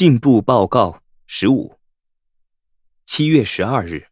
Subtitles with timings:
[0.00, 1.78] 进步报告十五。
[3.04, 4.06] 七月十二日，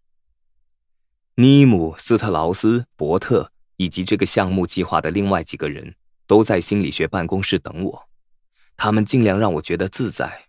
[1.36, 5.94] 尼姆、斯特劳斯、伯特以及这个项目计划的另外几个人
[6.26, 8.08] 都在心理学办公室等我。
[8.76, 10.48] 他们尽量让我觉得自在，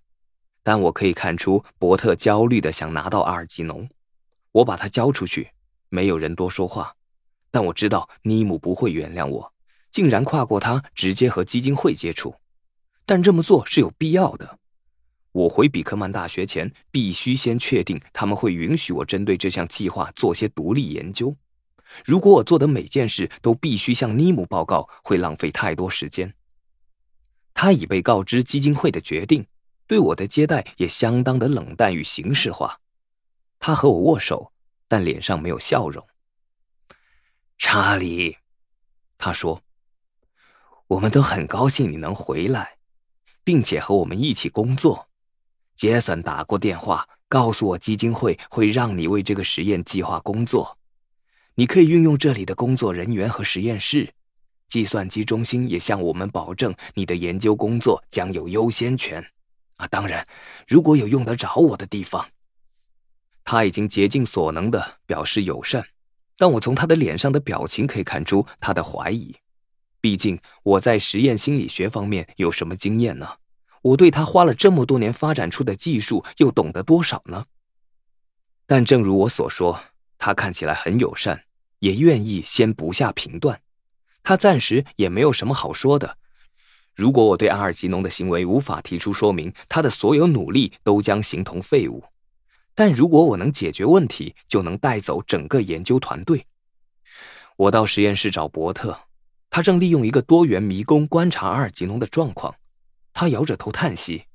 [0.62, 3.90] 但我可以看出伯特焦虑的想拿到阿尔吉农。
[4.51, 5.51] 我把他交出去，
[5.87, 6.96] 没有人多说话。
[7.49, 9.53] 但我知道尼姆不会原谅我，
[9.90, 12.35] 竟然跨过他直接和基金会接触。
[13.06, 14.58] 但这么做是有必要的。
[15.31, 21.35] 我回比克曼大学前，必须先确定他们会允许我针对这项计划做些独立研究。
[22.03, 26.34] 如果我做的每件事都必须向尼姆报告，会浪费太多时间。
[27.53, 29.45] 他已被告知基金会的决定，
[29.85, 32.79] 对我的接待也相当的冷淡与形式化。
[33.59, 34.53] 他和我握手，
[34.87, 36.07] 但脸上没有笑容。
[37.57, 38.37] 查理，
[39.17, 39.61] 他说
[40.87, 42.77] ：“我们都很高兴你能回来。”
[43.43, 45.09] 并且和我们一起工作。
[45.79, 50.77] 杰森打过电话告诉我，基金会会让你为这个实验计划工作。
[51.55, 54.13] 你可以运用这里的工作人员和实验室。
[54.67, 59.26] 计算机中心也向我们保证，你的研究工作将有优先权。
[59.77, 60.27] 啊，当然，
[60.67, 62.27] 如果有用得着我的地方。
[63.45, 65.88] 他已经竭尽所能的表示友善，
[66.38, 69.34] 但我从他的脸上的表情可以看出他的怀疑。
[70.02, 73.36] 毕竟我在实验心理学方面有什么经验呢？
[73.82, 77.46] 我对他花了这么多年发展出的技术又懂得多少呢？
[78.66, 79.82] 但正如我所说，
[80.18, 81.44] 他看起来很友善，
[81.80, 83.62] 也愿意先不下评断。
[84.22, 86.18] 他暂时也没有什么好说的。
[86.94, 92.04] 如果我对阿尔吉农的行为无法提出说明，他的所有努力都将形同废物。
[92.76, 96.46] 但如果我能解决问题，就能带走整个研究团队。
[97.56, 99.00] 我到实验室找伯特。
[99.50, 102.54] 他正利用一个多元迷宫观察阿尔吉农的状况，
[103.20, 104.28] 他摇着头叹息：“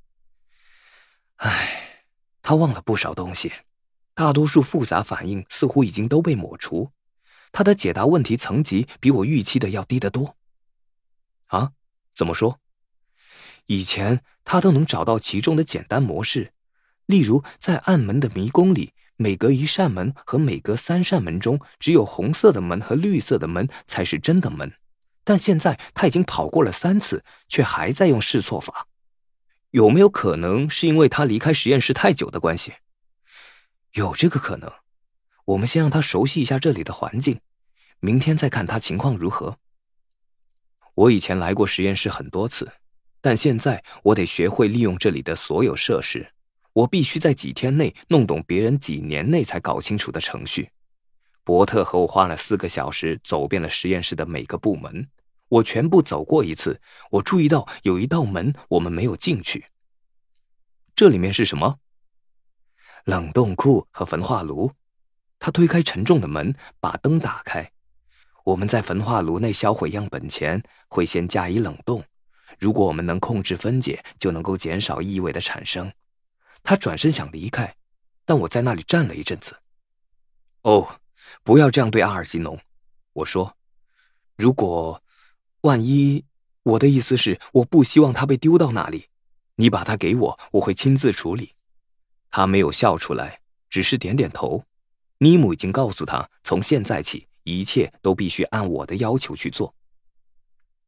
[1.40, 2.04] 唉，
[2.42, 3.50] 他忘了不少东西，
[4.12, 6.92] 大多数复杂反应似乎已经都被抹除。
[7.50, 10.36] 他的解答问题层级比我预期的要低得多。”
[11.48, 11.72] 啊？
[12.14, 12.60] 怎么说？
[13.64, 16.53] 以前他都能找到其中的简单模式，
[17.06, 24.75] 例如在暗门的迷宫里，每隔一扇门和每隔三扇门中，只有红色的门和绿色的门才是真的门。
[25.24, 28.86] 但现在他已经跑过了三次，却还在用试错法。
[29.70, 32.74] 有没有可能是因为他离开实验室太久的关系？
[33.92, 34.70] 有这个可能。
[35.46, 37.40] 我们先让他熟悉一下这里的环境，
[38.00, 39.58] 明天再看他情况如何。
[40.94, 42.72] 我以前来过实验室很多次，
[43.20, 46.30] 但现在我得学会利用这里的所有设施。
[46.72, 50.70] 我必须在几天内弄懂别人几年内才搞清楚的程序。
[51.44, 55.06] 伯特和我花了四个小时走遍了实验室的每个部门，
[55.54, 56.81] 我全部走过一次。
[57.10, 59.66] 我注意到有一道门我们没有进去。
[60.94, 61.78] 这里面是什么？
[63.04, 64.72] 冷冻库和焚化炉。
[65.38, 67.70] 他推开沉重的门，把灯打开。
[68.44, 72.03] 我们在焚化炉内销毁样本前会先加以冷冻。
[72.59, 75.92] 如果我们能控制分解，就能够减少异味的产生。
[76.62, 77.76] 他转身想离开，
[78.25, 79.60] 但我在那里站了一阵子。
[80.62, 81.00] 哦。
[81.42, 82.60] 不要这样对阿尔吉农，
[83.15, 83.56] 我说。
[84.36, 85.03] 如果
[85.64, 86.22] 万一，
[86.62, 89.06] 我的意思是，我不希望他被丢到那里。
[89.56, 91.52] 你把他给我，我会亲自处理。
[92.30, 94.62] 他没有笑出来，只是点点头。
[95.20, 99.74] 尼姆已经告诉他，从现在起，一切都必须按我的要求去做。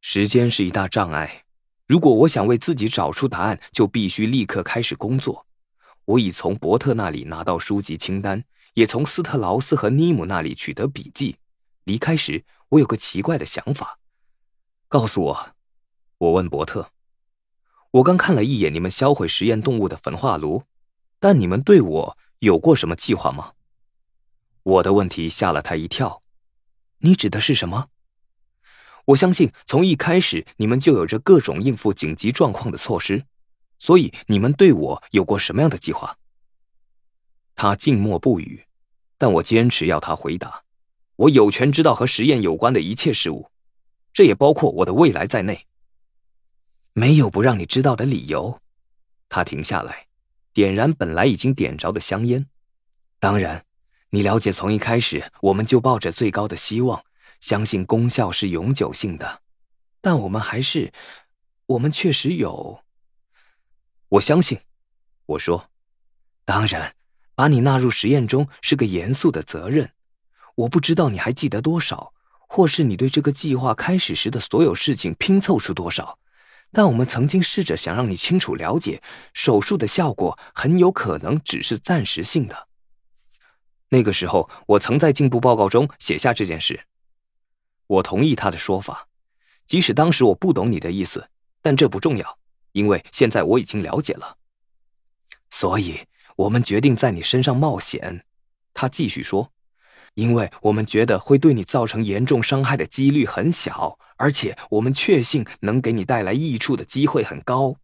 [0.01, 1.45] 时间是一大障碍。
[1.87, 5.47] 如果我想为自己找出答案，就必须立刻开始工作。
[6.05, 8.43] 我已从伯特那里拿到书籍清单。
[8.75, 11.37] 也从斯特劳斯和尼姆那里取得笔记。
[11.85, 13.96] 离开时，我有个奇怪的想法。
[14.89, 15.49] 告诉我，
[16.17, 16.91] 我问伯特。
[17.91, 20.63] 我刚看了一眼你们销毁实验动物的焚化炉，
[21.19, 23.51] 但你们对我有过什么计划吗？
[24.63, 26.23] 我的问题吓了他一跳。
[26.99, 27.89] 你指的是什么？
[29.05, 33.25] 我相信从一开始你们就有着各种应付紧急状况的措施，
[33.79, 36.17] 所以你们对我有过什么样的计划？
[37.55, 38.65] 他静默不语。
[39.17, 40.63] 但我坚持要他回答。
[41.15, 43.49] 我有权知道和实验有关的一切事物，
[44.17, 45.67] 这也包括我的未来在内。
[46.93, 48.59] 没有不让你知道的理由。
[49.29, 50.07] 他停下来，
[50.53, 52.47] 点燃本来已经点着的香烟。
[53.19, 53.63] 当然，
[54.09, 57.05] 你了解，从一开始我们就抱着最高的希望，
[57.41, 59.43] 相信功效是永久性的。
[60.01, 60.91] 但我们还是，
[61.67, 62.83] 我们确实有。
[64.09, 64.59] 我相信，
[65.27, 65.69] 我说，
[66.43, 66.95] 当然。
[67.35, 69.91] 把你纳入实验中是个严肃的责任。
[70.55, 72.15] 我不知道你还记得多少，
[72.47, 76.17] 或是你对这个计划开始时的所有事情拼凑出多少，
[76.71, 79.01] 但我们曾经试着想让你清楚了解，
[79.33, 82.67] 手术的效果很有可能只是暂时性的。
[83.89, 86.85] 那个时候，我曾在进步报告中写下这件事。
[87.87, 89.07] 我同意他的说法，
[89.65, 91.29] 即使当时我不懂你的意思，
[91.61, 92.37] 但这不重要，
[92.73, 94.37] 因为现在我已经了解了。
[95.49, 96.01] 所以，
[96.35, 98.25] 我们决定在你身上冒险。
[98.73, 99.51] 他继续说
[100.17, 107.75] ：“因为我们觉得会对你造成严重伤害的几率很小，而且我们确信能给你带来益处的机会很高。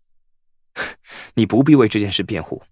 [1.35, 2.63] 你不必为这件事辩护。”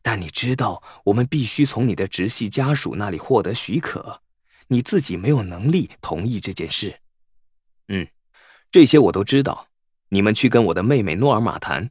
[0.00, 4.22] 但你知道，我们必须从你的直系家属那里获得许可，
[4.68, 7.00] 你自己没有能力同意这件事。
[7.88, 8.06] 嗯，
[8.70, 9.68] 这些我都知道。
[10.08, 11.90] 你们去跟我的妹妹诺尔玛谈。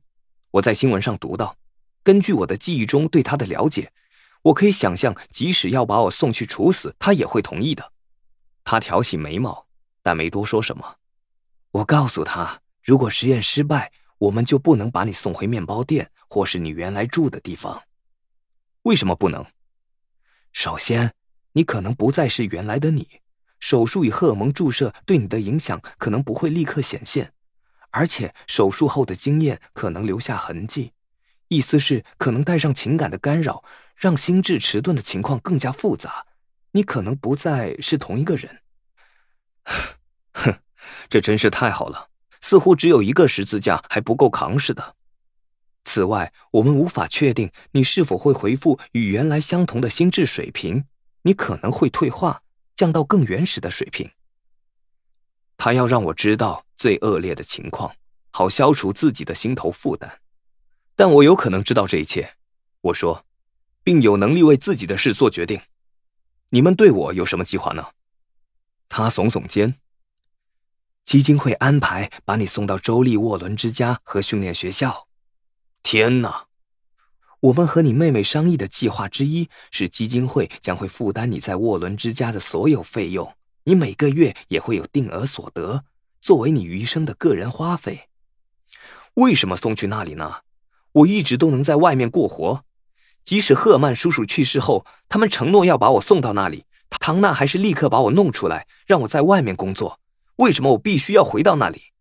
[0.52, 1.56] 我在新闻上读到，
[2.02, 3.92] 根据我的记忆中对她的了解，
[4.46, 7.92] 我可以想象，即使要把我送去处死，他也会同意的。
[8.64, 9.66] 他挑起眉毛，
[10.04, 10.98] 但没多说什么。
[11.72, 17.82] 我告诉他，如果实验失败，我们就不能把你送回面包店或是你原来住的地方。
[18.84, 19.44] 为什么不能？
[20.54, 21.16] 首先，
[21.54, 23.22] 你可能不再是原来的你，
[23.60, 27.34] 手术与荷尔蒙注射对你的影响可能不会立刻显现，
[27.90, 30.94] 而且手术后的经验可能留下痕迹，
[31.48, 33.64] 意思是可能带上情感的干扰，
[33.96, 36.26] 让心智迟钝的情况更加复杂。
[36.72, 38.62] 你可能不再是同一个人。
[40.34, 40.60] 哼，
[41.10, 42.10] 这真是太好了，
[42.42, 44.96] 似乎只有一个十字架还不够扛似的。
[45.86, 50.86] 此外，我们无法确定你是否会回复与原来相同的心智水平。
[51.22, 52.44] 你可能会退化，
[52.76, 54.12] 降到更原始的水平。
[55.58, 57.96] 他要让我知道最恶劣的情况，
[58.32, 60.20] 好消除自己的心头负担。
[60.96, 62.36] 但我有可能知道这一切，
[62.82, 63.26] 我说，
[63.86, 65.62] 并有能力为自己的事做决定。
[66.50, 67.92] 你们对我有什么计划呢？
[68.90, 69.76] 他耸耸肩。
[71.06, 75.08] 基金会安排把你送到州立沃伦之家和训练学校。
[75.84, 76.48] 天哪！
[77.42, 83.36] 我们和你妹妹商议的计划之一是，基金会将会负担你在沃伦之家的所有费用，
[83.66, 85.84] 你每个月也会有定额所得，
[86.20, 88.10] 作为你余生的个人花费。
[89.14, 90.38] 为什么送去那里呢？
[90.94, 92.66] 我一直都能在外面过活，
[93.26, 100.00] 即使赫曼叔叔去世后，他们承诺要把我送到那里，唐娜还是立刻把我弄出来，让我在外面工作。
[100.38, 101.92] 为什么我必须要回到那里？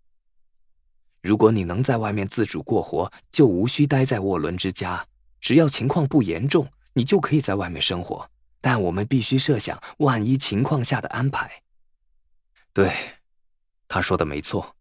[1.23, 5.07] 如果你能在外面自主过活，就无需待在沃伦之家。
[5.41, 8.29] 只要情况不严重，你就可以在外面生活。
[8.61, 11.63] 但我们必须设想万一情况下的安排。
[12.73, 12.93] 对，
[13.89, 14.75] 他说的没错，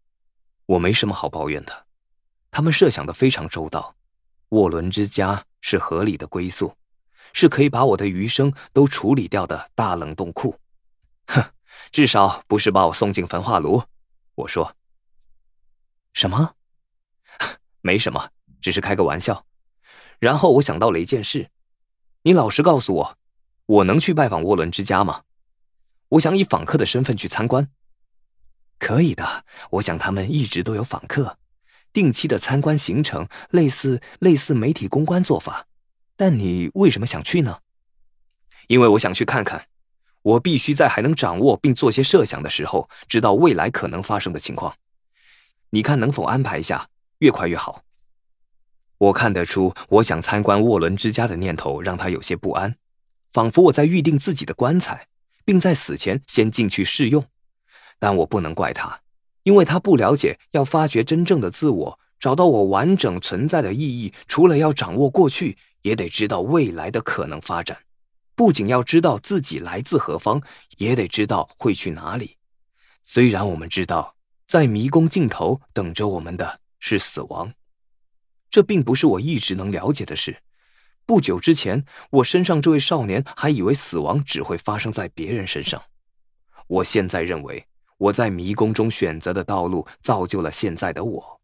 [0.66, 1.86] 我没什么好抱怨的。
[2.50, 3.94] 他们设想的非常周到。
[4.50, 6.76] 沃伦之家是合理的归宿，
[7.32, 10.60] 是可以把我的余生都处理掉的大冷冻库。
[11.28, 11.42] 哼，
[11.90, 13.82] 至少不是把我送进焚化炉。
[14.34, 14.76] 我说。
[16.12, 16.54] 什么？
[17.80, 18.28] 没什么，
[18.60, 19.46] 只是开个玩笑。
[20.18, 21.48] 然后我想到了一件事，
[22.24, 23.18] 你老实告诉我，
[23.64, 25.22] 我能去拜访沃伦之家吗？
[26.10, 27.70] 我想以访客的身份去参观。
[28.78, 31.38] 可以的，我想他们一直都有访客，
[31.94, 35.66] 定期的参观行程，类似类似媒体公关做法。
[36.16, 37.60] 但你为什么想去呢？
[38.66, 39.68] 因为我想去看看，
[40.22, 44.74] 我必须在还能掌握并做些设想的时候，知道未来可能发生的情况。
[45.70, 46.88] 你看能否安排一下？
[47.18, 47.82] 越快越好。
[48.98, 52.76] 我看得出，我想参观沃伦之家的念头让他有些不安，
[53.32, 55.08] 仿佛我在预定自己的棺材，
[55.44, 57.24] 并在死前先进去试用。
[57.98, 59.00] 但我不能怪他，
[59.44, 67.78] 因为他不了解，要发掘真正的自我，找到我完整存在的意义，除了要掌握过去，也得知道未来的可能发展。
[68.34, 70.42] 不仅要知道自己来自何方，
[70.78, 72.36] 也得知道会去哪里。
[73.04, 74.12] 虽然我们知道。
[74.46, 77.54] 在迷宫尽头等着我们的是死亡，
[78.50, 80.36] 这并不是我一直能了解的事。
[81.06, 85.82] 不久之前，我身上这位少年还以为死亡只会发生在别人身上。
[86.68, 91.40] 我现在认为，我在迷宫中选择的道路造就了现在的我。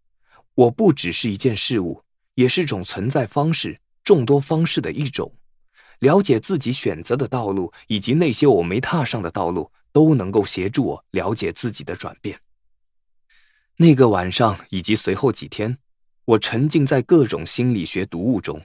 [0.54, 2.02] 我不只是一件事物，
[2.34, 5.32] 也是种存在方式，众多方式的一种。
[6.00, 12.40] 了解自己选择的道路，以及那些我没踏上的道路，都能够协助我了解自己的转变。
[13.76, 15.78] 那个晚上以及随后几天，
[16.24, 18.62] 我沉浸在各种心理学读物中，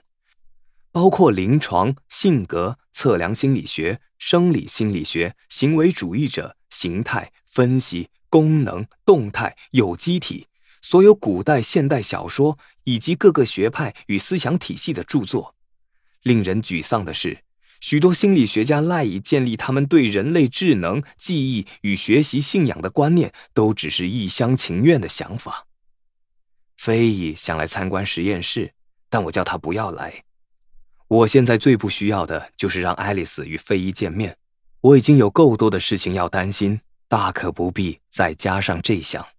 [0.92, 10.46] 包括临床、性格、测量心理学、生理心理学、行为主义者、形态分析、功能、动态、有机体，
[10.82, 15.54] 所有古代、现代小说以及各个学派与思想体系的著作。
[16.22, 17.38] 令人沮丧的是。
[17.80, 25.66] 许多心理学家赖以建立他们对人类智能、记忆与学习信仰的观念，都只是一厢情愿的想法。
[26.76, 28.72] 菲姨想来参观实验室，
[29.08, 30.24] 但我叫他不要来。
[31.08, 34.36] 我现在最不需要的就是让爱丽丝与菲姨见面。
[34.80, 39.35] 我已经有够多的事情要担心，大可不必再加上这项。